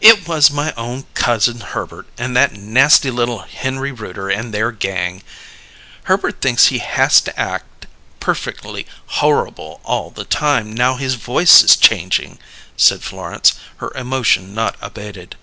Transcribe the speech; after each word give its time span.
"It 0.00 0.28
was 0.28 0.52
my 0.52 0.72
own 0.76 1.04
cousin, 1.14 1.58
Herbert, 1.62 2.06
and 2.16 2.36
that 2.36 2.52
nasty 2.52 3.10
little 3.10 3.40
Henry 3.40 3.90
Rooter 3.90 4.28
and 4.28 4.54
their 4.54 4.70
gang. 4.70 5.20
Herbert 6.04 6.40
thinks 6.40 6.66
he 6.68 6.78
hass 6.78 7.20
to 7.22 7.36
act 7.36 7.86
perfectly 8.20 8.86
horrable 9.18 9.80
all 9.82 10.10
the 10.12 10.24
time, 10.24 10.72
now 10.72 10.94
his 10.94 11.14
voice 11.14 11.64
is 11.64 11.74
changing!" 11.74 12.38
said 12.76 13.02
Florence, 13.02 13.54
her 13.78 13.90
emotion 13.96 14.54
not 14.54 14.76
abated. 14.80 15.34